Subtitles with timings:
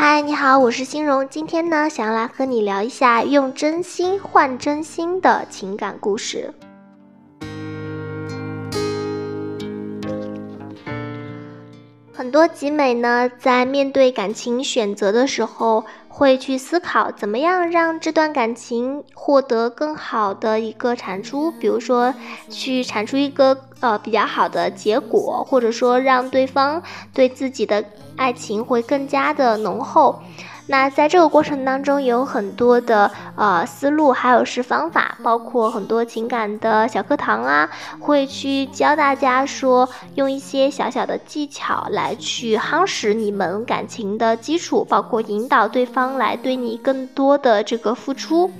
[0.00, 1.28] 嗨，你好，我是心荣。
[1.28, 6.54] 今天呢，想要来和你聊一下用真心换真心的情感故事。
[12.12, 15.84] 很多集美呢，在面对感情选择的时候，
[16.18, 22.12] 会去思考怎么样让这段感情获得更好的一个产出，比如说
[22.50, 26.82] 去产出一个呃比较好的结果，或者说让对方
[27.14, 27.84] 对自己的
[28.16, 30.20] 爱情会更加的浓厚。
[30.70, 48.50] 那在这个过程当中，有很多的呃思路，还有是方法，包括很多情感的小课堂啊，会去教大家说，用一些小小的技巧来去夯实你们感情的基础，包括引导对方来对你更多的这个付出。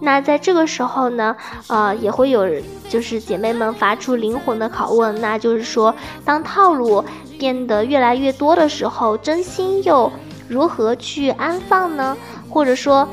[0.00, 1.36] 那在这个时候呢，
[1.68, 2.44] 呃，也会有
[2.88, 5.94] 就是姐妹们发出灵魂的拷问，那就是说，
[6.24, 7.04] 当套路
[7.38, 10.10] 变得越来越多的时候，真心又。
[10.50, 12.16] 如何去安放呢？
[12.50, 13.08] 或者说，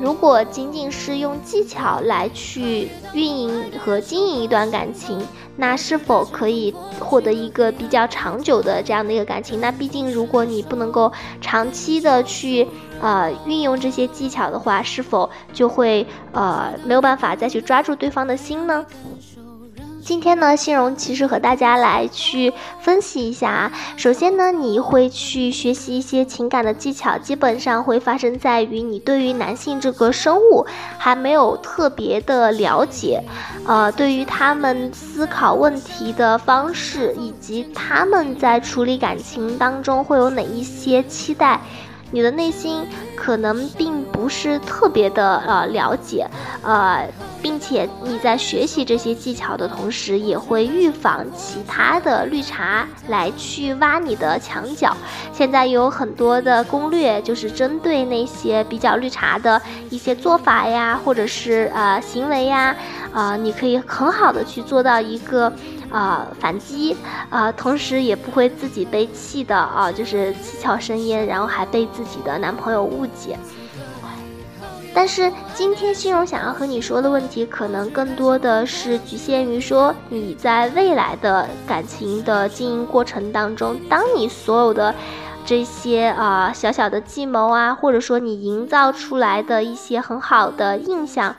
[0.00, 5.24] 如果仅仅是用技巧来去运营和经营一段感情，
[5.56, 9.60] 那是否可以获得一个比较长久的这样的一个感情？
[9.60, 12.66] 那毕竟，如果你不能够长期的去
[13.00, 18.84] 呃运用这些技巧的话，是否就会呃没有办法再去抓住对方的心呢？
[20.04, 23.72] 今天呢，欣荣其实和大家来去分析一下啊。
[23.96, 30.66] 首先呢，你会去学习一些情感的技巧，基本上会发生在于你对于男性这个生物
[30.98, 33.22] 还没有特别的了解，
[33.64, 41.60] 呃，对于他们思考问题的方式，以及他们在处理感情当中会有哪一些期待。
[42.12, 46.28] 你的内心可能并不是特别的呃了解，
[46.62, 47.08] 呃，
[47.40, 54.94] 并且你在学习这些技巧的同时，也会预防其他的绿茶来去挖你的墙角。
[55.32, 62.76] 现在有很多的攻略，就是针对那些比较绿茶的一些做法呀，或者是呃行为呀，
[63.12, 65.52] 啊，你可以很好的去做到一个。
[65.92, 66.96] 啊，反击
[67.30, 73.38] 啊，同时也不会自己被气的啊，就是七窍生烟，然后还被自己的男朋友误解。
[74.94, 84.94] 但是今天欣荣想要和你说的问题，可能更多的是局限于说你在未来的感情的经营过程当中，当你所有的
[85.46, 91.34] 这些啊小小的计谋啊，或者说你营造出来的一些很好的印象。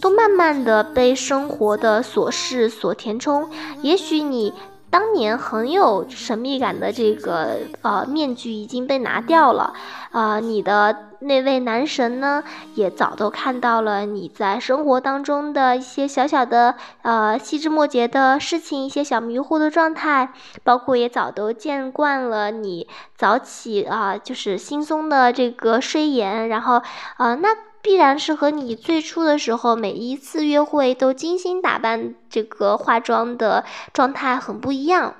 [0.00, 3.48] 都慢慢的被生活的琐事所填充，
[3.82, 4.52] 也许你
[4.90, 9.74] 当年很有神秘感的这个呃面具已经被拿掉了，
[10.12, 22.86] 呃，你的那位男神呢，也早都看到了你在生活当中的一些小小的呃细枝末节的事情，一些小迷糊的状态，包括也早都见惯了你
[23.16, 26.82] 早起啊，就是惺忪的这个睡颜，然后
[27.16, 27.48] 啊那。
[27.86, 35.14] 必然是和你最初的时候每一次约会都精心打扮、这个化妆的状态很不一样。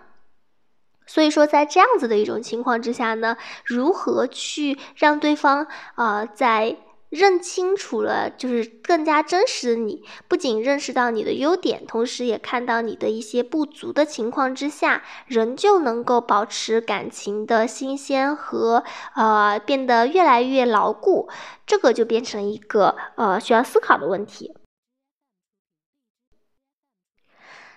[1.06, 6.77] 所以说，在这样子的一种情况之下呢，如何去让对方啊在。
[7.08, 18.82] 认清楚了，就是更加真实的你，不仅认识到你的优点，同时也看到你的一些不足的情况之下，仍旧能够保持感情的新鲜和
[19.14, 21.28] 呃变得越来越牢固，
[21.64, 24.54] 这个就变成一个呃需要思考的问题。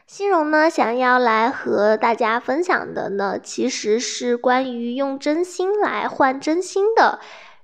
[0.08, 7.20] 欣荣呢，想要来和大家分享的呢，其实是关于用真心来换真心的。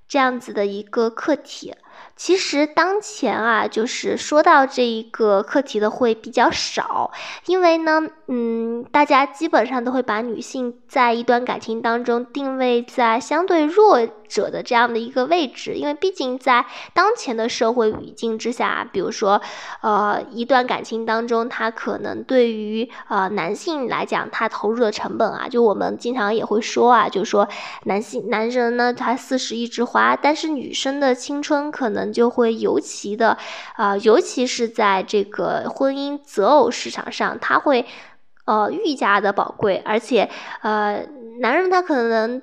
[0.07, 1.73] 这样子的一个课题，
[2.15, 7.11] 其实当前啊，就是说到这一个课题的会比较少，
[7.47, 14.07] 因为呢，嗯，大家基本上都会把女性在一段感情当中定位在相对弱。
[14.27, 19.41] 者的这样的一个位置，因为毕竟在当前的社会语境之下，比如说，
[19.81, 27.47] 呃，一段感情当中，他可能对于呃男性来讲，他投入的成本啊，就我们经常也会说啊，就是说
[27.83, 33.37] 男性男人呢，他四十一枝花，但是女生的青春可能就会尤其的
[33.75, 37.85] 啊，尤其是在这个婚姻择偶市场上，他会
[38.45, 40.29] 呃愈加的宝贵，而且
[40.61, 41.05] 呃，
[41.39, 42.41] 男人他可能。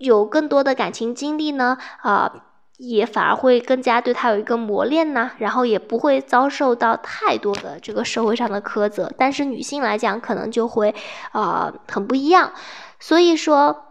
[0.00, 2.32] 有更多的感情经历呢，啊，
[2.78, 9.12] 也反而会更加对他有一个磨练呢，然后也不会遭受到太多的这个社会上的苛责。
[9.18, 10.94] 但是女性来讲，可能就会，
[11.32, 12.50] 啊，很不一样。
[12.98, 13.89] 所以说，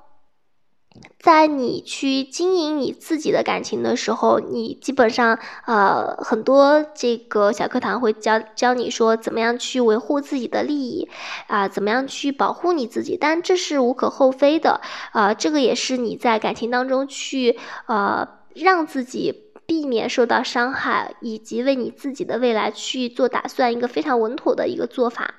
[1.20, 11.10] 在你去经营你自己的感情的时候，你基本上呃很多这个小课堂会教教你说怎么样去维护自己的利益
[11.48, 14.80] 啊，怎么样去保护你自己，但这是无可厚非的
[15.12, 25.36] 啊，这个也是你在感情当中去呃让自己避免受到伤害，以及为你自己的未来去做打算一个非常稳妥的一个做法。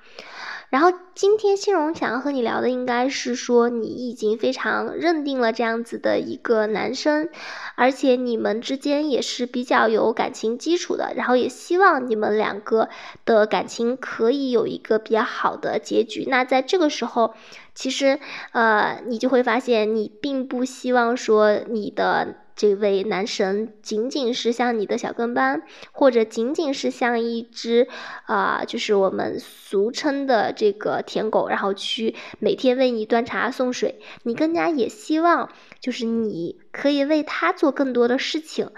[0.70, 7.28] 然后今天欣荣想要和你聊的，应该是说你已经非常认定了这样子的一个男生，
[7.74, 12.88] 而且你们之间也是比较有感情基础的，然后也希望你们两个
[13.24, 16.24] 的感情可以有一个比较好的结局。
[16.28, 17.34] 那在这个时候，
[17.74, 18.20] 其实
[18.52, 22.36] 呃，你就会发现你并不希望说你的。
[22.60, 25.62] 这位男神仅仅是像你的小跟班，
[25.92, 27.88] 或者仅仅是像一只
[28.26, 34.02] 啊，就是我们俗称的这个舔狗，然后去每天为你端茶送水。
[34.24, 35.48] 你更加也希望，
[35.80, 38.70] 就是你可以为他做更多的事情。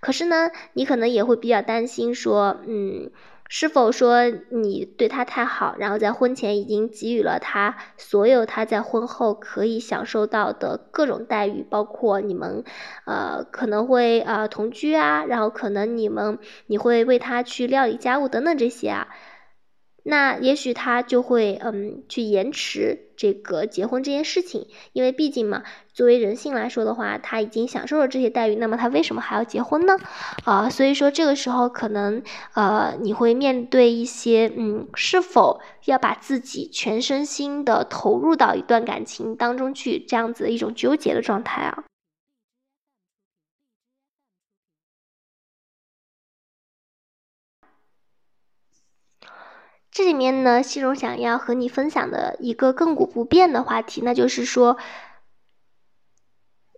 [0.00, 3.12] 可是呢，你可能也会比较担心，说，嗯。
[3.48, 12.62] 是否说你对他太好，然后在婚前已经给予了他所有他在婚后可以享受到的各种待遇，包括你们，
[13.06, 19.08] 呃，可能会呃同居啊，然后可能你们你会为他去料理家务等等这些啊。
[20.04, 29.96] 那也许他就会嗯去延迟这个结婚这件事情，因为毕竟嘛，作为人性来说的话，他已经享受了这些待遇，那么他为什么还要结婚呢？
[30.44, 32.22] 啊，所以说这个时候可能
[32.54, 41.84] 呃你会面对一些嗯是否要把自己全身心的投入到一段感情当中去这样子的一种纠结的状态啊。
[49.98, 54.76] 这里面呢，西荣想要和你分享的一个亘古不变的话题，那就是说，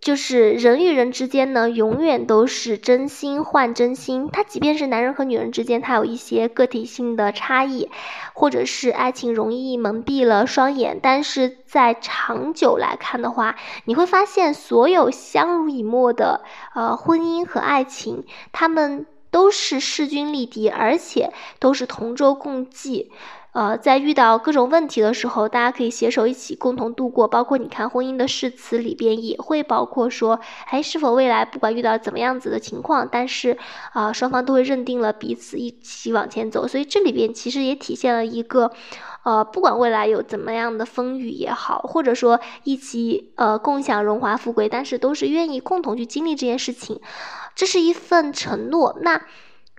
[0.01, 4.27] 就是人与人之间呢，永远都是真心换真心。
[4.33, 7.91] 他即便是男人和女人之间，他有一些个体性的差异，
[8.33, 16.41] 或者是爱情容易蒙蔽了双眼，但是在长久来看的话，你会发现，所有相濡以沫的
[16.73, 19.05] 呃婚姻和爱情，他们。
[19.31, 23.11] 都是势均力敌，而且都是同舟共济。
[23.53, 27.27] 呃，在遇到各种问题的时候，大家可以携手一起共同度过。
[27.27, 33.57] 包括你看婚姻的誓词里边也会包括说，哎，是否未来不管遇到怎么样子的情况，但是
[33.91, 36.65] 啊，双方都会认定了彼此一起往前走。
[36.65, 38.71] 所以这里边其实也体现了一个，
[39.25, 47.01] 呃，不管未来有怎么样的风雨也好，或者说一起呃共享荣华富贵，但是都是愿意共同去经历这件事情。
[47.55, 48.97] 这是一份承诺。
[49.01, 49.21] 那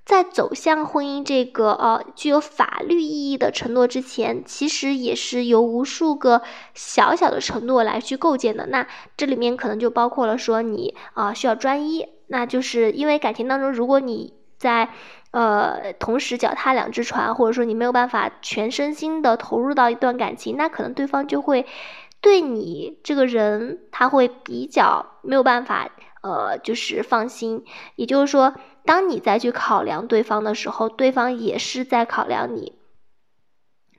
[0.04, 6.42] 在走向婚姻这个呃具有法律意义的承诺之前，其实也是由无数个
[6.74, 8.66] 小小的承诺来去构建的。
[8.66, 8.84] 那
[9.16, 14.90] 这里面可能就包括了说你啊需要专一，那就是因为感情当中，如果你在
[15.30, 21.64] 呃同时脚踏两只船，或者说你没有办法全身心的投入到一段感情，那可能对方就会
[22.20, 25.88] 对你这个人他会比较没有办法。
[26.22, 27.64] 呃，就是放心，
[27.96, 28.54] 也就是说，
[28.84, 32.78] 当你再去考量对方的时候，对方也是在考量你。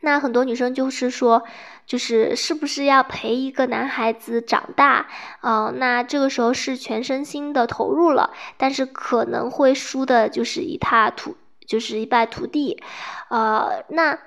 [0.01, 1.43] 那很多女生就是说，
[1.85, 5.07] 就是是不是要陪一个男孩子长大？
[5.41, 11.35] 嗯，那这个时候是全身心的投入了，但是可能会输的就是一塌涂，
[11.67, 12.81] 就是一败涂地。
[13.29, 14.19] 呃，那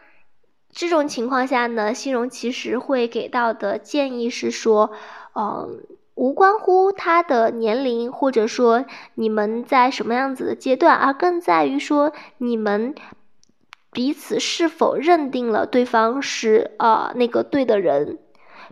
[0.70, 4.92] 这种情况下呢，新荣其实会给到的建议是说，
[5.35, 5.80] 嗯。
[6.16, 12.94] 无关乎他的年龄，或者说你们在什么样子的阶段，而更在于说你们
[13.92, 18.18] 彼此是否认定了对方是呃那个对的人。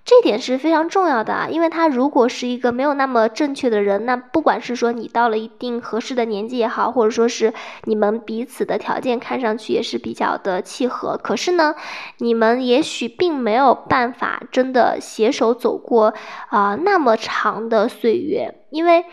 [0.05, 11.75] 这点是非常重要的啊，因为他如果是一个没有那么正确的人，那不管是说你到了一定合适的年纪也好，或者说是你们彼此的条件看上去也是比较的契合，可是呢，
[12.19, 16.13] 你们也许并没有办法真的携手走过
[16.51, 19.07] 啊那么长的岁月，因为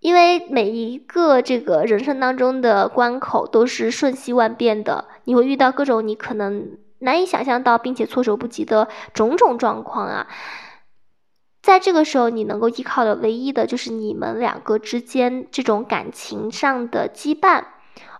[0.00, 6.76] 因为每一个这个人生当中的关口都是瞬息万变的，你会遇到各种你可能。
[7.02, 10.26] 难以想象到，并且措手不及的种种状况啊，
[11.60, 17.64] 在这个时候，你能够依靠的唯一的就是你们两个之间这种感情上的羁绊，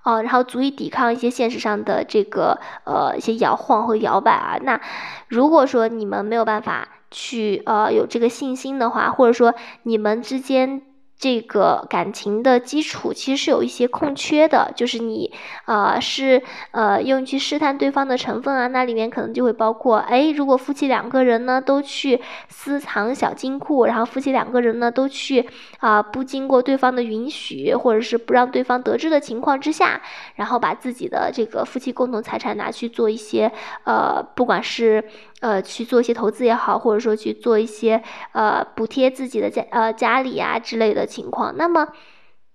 [0.05, 4.59] 哦，然后足以抵抗一些现实上的这个呃一些摇晃和摇摆啊。
[4.63, 4.81] 那
[5.29, 10.83] 如果说你们没有办法去呃有这个信心的话，或者说你们之间。
[11.23, 15.33] 这个感情的基础其实是有一些空缺的，就是你，
[15.67, 25.49] 呃，是呃用去试探对方的成分啊，那里面可能就会包括，哎，如果夫妻两个人呢都去私藏小金库，然后夫妻两个人呢都去
[25.79, 30.03] 啊不经过对方的允许，或者是不让对方得知的情况之下，
[30.35, 33.53] 然后把自己的这个夫妻共同财产拿去做一些，
[33.85, 35.05] 呃，不管是
[35.43, 41.03] 呃去做一些投资也好，或者说去做一些呃补贴自己的家呃家里啊之类的。
[41.13, 41.89] 情况，那么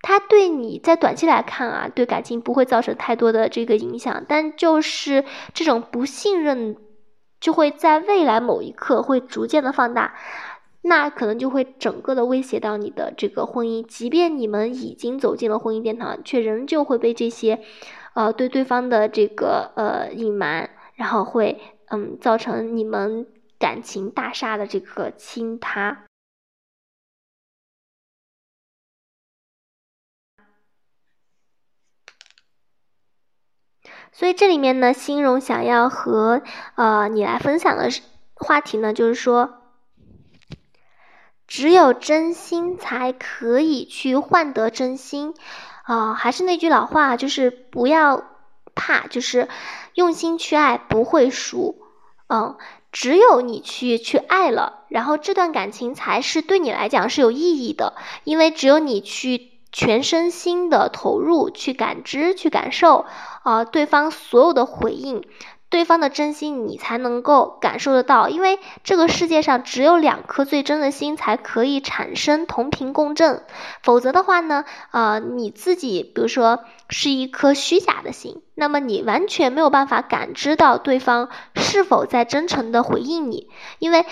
[0.02, 6.76] 他对你在短期来看啊，对感情不会造成太多的这个影响，但就是这种不信任，
[7.40, 10.16] 就会在未来某一刻会逐渐的放大，
[10.82, 17.60] 那可能就会整个的威胁到你的这个婚姻，即便你们已经走进了婚姻殿堂，却仍旧会被这些，
[18.16, 23.28] 呃，对对方的这个呃隐瞒，然后会嗯造成你们
[23.58, 26.06] 感情大厦的这个倾塌。
[34.12, 36.42] 所以这里面呢，欣荣想要和
[36.76, 37.90] 呃你来分享的
[38.34, 39.62] 话题呢，就是说，
[41.46, 45.36] 只有真心才可以去换得真心，
[45.84, 48.24] 啊，还是那句老话，就是不要
[48.78, 49.50] 怕，就是
[49.96, 51.76] 用心去爱不会输，
[52.30, 52.56] 嗯，
[52.94, 59.58] 只有你去去爱了，然后这段感情才是对你来讲是有意义的，因为只有你去。
[59.70, 63.06] 全身心的投入去感知、去感受，
[63.44, 65.24] 啊，对方所有的回应，
[65.70, 68.30] 对方的真心，你才能够感受得到。
[68.30, 73.44] 因为这个世界上只有两颗最真的心才可以产生同频共振，
[73.84, 84.06] 否则的话呢，呃，你自己比如说是一颗虚假的心，那么你完全没有办法感知到对方是否在真诚的回应你，因为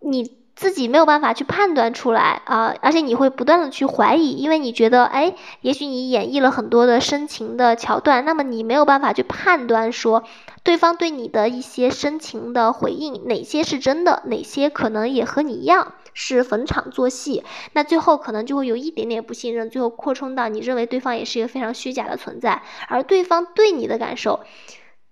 [0.00, 0.39] 你。
[0.60, 10.22] 自己没有办法去判断出来啊，而且你会不断的去怀疑，因为你觉得，哎，也许你演绎了很多的深情的桥段，那么你没有办法去判断说，
[10.62, 24.40] 对方对你的一些深情的回应，哪些是真的，哪些可能也和你一样是逢场作戏，那最后可能就会有一点点不信任，最后扩充到你认为对方也是一个非常虚假的存在，而对方对你的感受，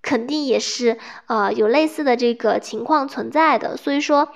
[0.02, 4.28] 肯定也是呃有类似的这个情况存在的，所以说。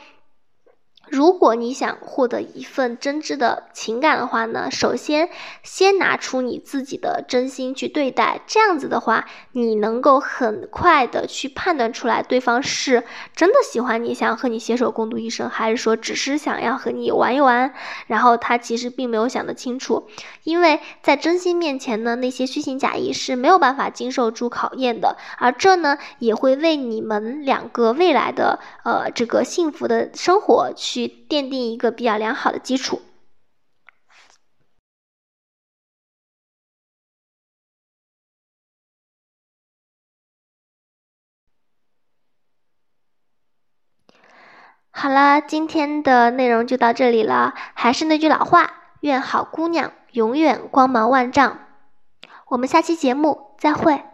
[1.08, 5.28] 如果你想获得一份真挚的情感的话呢，首先
[5.62, 13.04] 先拿出你自己的真心去对待，这样子的话，你能够很快的去判断出来对方是
[13.36, 17.74] 真的喜欢你，想要和你携手共度一生，还是说只是想要和你玩一玩，
[18.06, 20.08] 然后他其实并没有想得清楚。
[20.44, 31.08] 因为在真心面前呢，那些虚情假意是没有办法经受住考验的，而这呢，也会为你们两个未来的呃这个幸福的生活去去。
[31.08, 33.00] 奠定一个比较良好的基础。
[44.90, 47.54] 好了，今天的内容就到这里了。
[47.74, 51.66] 还是那句老话，愿好姑娘永远光芒万丈。
[52.48, 54.11] 我们下期节目再会。